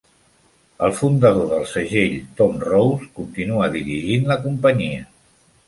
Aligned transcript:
El 0.87 0.95
fundador 0.99 1.51
del 1.51 1.67
segell 1.73 2.17
Tom 2.41 2.57
Rose 2.65 3.11
continua 3.21 3.71
dirigint 3.79 4.29
la 4.33 4.41
companyia. 4.51 5.09